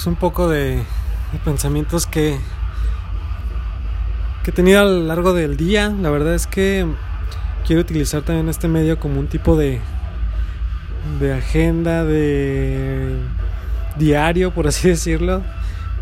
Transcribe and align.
pues, 0.00 0.06
un 0.06 0.16
poco 0.16 0.48
de, 0.48 0.82
pensamientos 1.44 2.06
que, 2.06 2.38
que 4.42 4.50
he 4.50 4.54
tenido 4.54 4.80
a 4.80 4.84
lo 4.84 5.00
largo 5.00 5.34
del 5.34 5.58
día. 5.58 5.94
La 6.00 6.08
verdad 6.08 6.34
es 6.34 6.46
que 6.46 6.86
quiero 7.66 7.82
utilizar 7.82 8.22
también 8.22 8.48
este 8.48 8.66
medio 8.66 8.98
como 8.98 9.20
un 9.20 9.26
tipo 9.26 9.58
de, 9.58 9.78
de 11.20 11.34
agenda, 11.34 12.06
de 12.06 13.14
diario, 13.98 14.54
por 14.54 14.68
así 14.68 14.88
decirlo. 14.88 15.42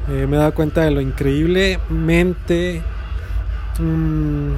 Eh, 0.09 0.29
me 0.29 0.37
he 0.37 0.39
dado 0.39 0.55
cuenta 0.55 0.83
de 0.83 0.93
lo 0.93 1.01
increíblemente... 1.01 2.83
Mm, 3.80 4.53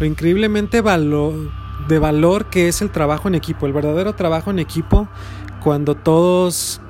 lo 0.00 0.04
increíblemente 0.06 0.82
de 0.82 1.98
valor 2.00 2.46
que 2.46 2.66
es 2.66 2.82
el 2.82 2.90
trabajo 2.90 3.28
en 3.28 3.36
equipo, 3.36 3.66
el 3.66 3.72
verdadero 3.72 4.14
trabajo 4.14 4.50
en 4.50 4.58
equipo, 4.58 5.06
cuando 5.62 5.94
todos 5.94 6.80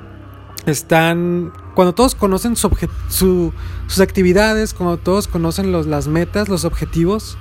están, 0.67 1.53
cuando 1.75 1.95
todos 1.95 2.15
conocen 2.15 2.57
su 2.57 2.71
sus 3.87 4.01
actividades, 4.01 4.75
cuando 4.75 4.97
todos 4.97 5.29
conocen 5.29 5.73
los, 5.73 5.87
las 5.87 6.09
metas, 6.09 6.49
los 6.49 6.65
objetivos, 6.65 7.37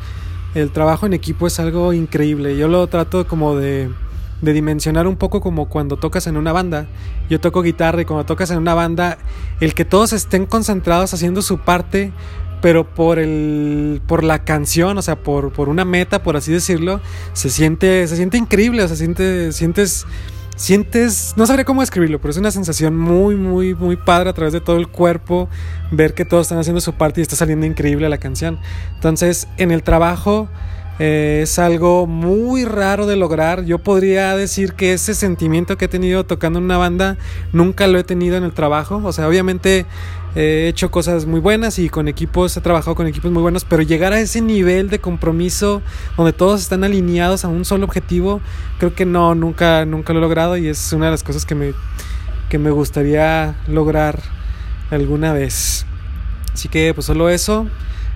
el 0.55 0.71
trabajo 0.71 1.05
en 1.05 1.13
equipo 1.13 1.47
es 1.47 1.59
algo 1.59 1.93
increíble. 1.93 2.57
Yo 2.57 2.67
lo 2.67 2.85
trato 2.87 3.25
como 3.27 3.55
de, 3.55 3.89
de 4.41 4.53
dimensionar 4.53 5.07
un 5.07 5.15
poco 5.15 5.41
como 5.41 5.69
cuando 5.69 5.97
tocas 5.97 6.27
en 6.27 6.37
una 6.37 6.51
banda. 6.51 6.87
Yo 7.29 7.39
toco 7.39 7.61
guitarra 7.61 8.01
y 8.01 8.05
cuando 8.05 8.25
tocas 8.25 8.51
en 8.51 8.57
una 8.57 8.73
banda, 8.73 9.17
el 9.61 9.73
que 9.73 9.85
todos 9.85 10.13
estén 10.13 10.45
concentrados 10.45 11.13
haciendo 11.13 11.41
su 11.41 11.57
parte, 11.59 12.11
pero 12.61 12.85
por 12.85 13.19
el 13.19 14.01
por 14.05 14.23
la 14.23 14.45
canción, 14.45 14.97
o 14.97 15.01
sea, 15.01 15.15
por, 15.17 15.51
por 15.51 15.69
una 15.69 15.85
meta, 15.85 16.23
por 16.23 16.37
así 16.37 16.51
decirlo, 16.51 17.01
se 17.33 17.49
siente 17.49 18.07
se 18.07 18.15
siente 18.15 18.37
increíble, 18.37 18.83
o 18.83 18.87
sea, 18.87 18.95
siente 18.95 19.51
sientes 19.51 20.05
sientes, 20.55 21.33
no 21.35 21.45
sabría 21.45 21.65
cómo 21.65 21.81
describirlo, 21.81 22.19
pero 22.19 22.31
es 22.31 22.37
una 22.37 22.51
sensación 22.51 22.97
muy, 22.97 23.35
muy, 23.35 23.75
muy 23.75 23.95
padre 23.95 24.29
a 24.29 24.33
través 24.33 24.53
de 24.53 24.61
todo 24.61 24.77
el 24.77 24.87
cuerpo, 24.87 25.49
ver 25.91 26.13
que 26.13 26.25
todos 26.25 26.43
están 26.47 26.59
haciendo 26.59 26.81
su 26.81 26.93
parte 26.93 27.21
y 27.21 27.23
está 27.23 27.35
saliendo 27.35 27.65
increíble 27.65 28.07
la 28.09 28.17
canción. 28.17 28.59
Entonces, 28.95 29.47
en 29.57 29.71
el 29.71 29.83
trabajo 29.83 30.49
eh, 30.99 31.41
es 31.43 31.57
algo 31.57 32.05
muy 32.05 32.65
raro 32.65 33.07
de 33.07 33.15
lograr. 33.15 33.65
Yo 33.65 33.79
podría 33.79 34.35
decir 34.35 34.73
que 34.73 34.93
ese 34.93 35.15
sentimiento 35.15 35.77
que 35.77 35.85
he 35.85 35.89
tenido 35.89 36.25
tocando 36.25 36.59
en 36.59 36.65
una 36.65 36.77
banda 36.77 37.17
nunca 37.51 37.87
lo 37.87 37.97
he 37.97 38.03
tenido 38.03 38.37
en 38.37 38.43
el 38.43 38.53
trabajo. 38.53 39.01
O 39.03 39.11
sea, 39.11 39.27
obviamente 39.27 39.85
he 40.35 40.67
hecho 40.67 40.91
cosas 40.91 41.25
muy 41.25 41.39
buenas 41.39 41.79
y 41.79 41.89
con 41.89 42.07
equipos, 42.07 42.55
he 42.57 42.61
trabajado 42.61 42.95
con 42.95 43.07
equipos 43.07 43.31
muy 43.31 43.41
buenos, 43.41 43.65
pero 43.65 43.83
llegar 43.83 44.13
a 44.13 44.19
ese 44.19 44.41
nivel 44.41 44.89
de 44.89 44.99
compromiso 44.99 45.81
donde 46.17 46.33
todos 46.33 46.61
están 46.61 46.83
alineados 46.83 47.45
a 47.45 47.47
un 47.47 47.65
solo 47.65 47.85
objetivo, 47.85 48.41
creo 48.79 48.93
que 48.93 49.05
no, 49.05 49.35
nunca, 49.35 49.85
nunca 49.85 50.13
lo 50.13 50.19
he 50.19 50.21
logrado 50.21 50.57
y 50.57 50.67
es 50.67 50.93
una 50.93 51.05
de 51.05 51.11
las 51.11 51.23
cosas 51.23 51.45
que 51.45 51.55
me, 51.55 51.73
que 52.49 52.57
me 52.57 52.71
gustaría 52.71 53.55
lograr 53.67 54.19
alguna 54.91 55.33
vez. 55.33 55.85
Así 56.53 56.69
que 56.69 56.93
pues 56.93 57.05
solo 57.05 57.29
eso 57.29 57.67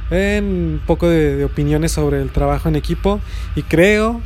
un 0.09 0.81
poco 0.85 1.09
de, 1.09 1.43
opiniones 1.43 1.91
sobre 1.91 2.21
el 2.21 2.29
trabajo 2.29 2.69
en 2.69 2.75
equipo 2.75 3.19
y 3.55 3.63
creo 3.63 4.21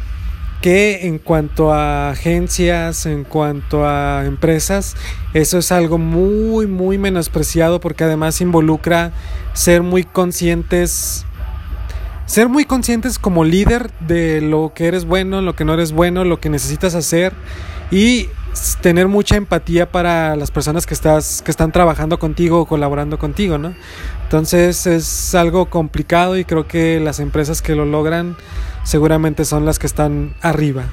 que 0.62 1.08
en 1.08 1.18
cuanto 1.18 1.74
a 1.74 2.12
agencias, 2.12 3.08
en 3.08 3.24
cuanto 3.24 3.88
a 3.88 4.26
empresas, 4.26 4.96
eso 5.34 5.58
es 5.58 5.72
algo 5.72 5.98
muy, 5.98 6.68
muy 6.68 6.98
menospreciado 7.00 7.80
porque 7.80 8.04
además 8.04 8.42
involucra 8.42 9.12
ser 9.54 9.82
muy 9.82 10.04
conscientes, 10.04 11.26
ser 12.28 12.48
muy 12.48 12.66
conscientes 12.66 13.18
como 13.18 13.44
líder 13.44 13.92
de 14.02 14.40
lo 14.40 14.74
que 14.76 14.88
eres 14.88 15.06
bueno, 15.06 15.42
lo 15.42 15.56
que 15.56 15.66
no 15.66 15.74
eres 15.74 15.92
bueno, 15.92 16.24
lo 16.24 16.40
que 16.40 16.50
necesitas 16.50 16.94
hacer 16.94 17.34
y 17.90 18.30
tener 18.82 19.08
mucha 19.08 19.36
empatía 19.36 19.92
para 19.92 20.36
las 20.36 20.52
personas 20.52 20.86
que 20.86 20.94
estás 20.94 21.42
que 21.42 21.52
están 21.52 21.72
trabajando 21.72 22.20
contigo 22.20 22.62
o 22.62 22.66
colaborando 22.66 23.18
contigo, 23.18 23.58
¿no? 23.58 23.74
Entonces 24.24 24.86
es 24.88 25.36
algo 25.36 25.70
complicado 25.70 26.38
y 26.38 26.46
creo 26.46 26.68
que 26.68 27.00
las 27.00 27.20
empresas 27.20 27.62
que 27.62 27.76
lo 27.76 27.86
logran 27.86 28.36
seguramente 28.84 29.46
son 29.46 29.66
las 29.66 29.80
que 29.80 29.88
están 29.88 30.34
arriba. 30.42 30.86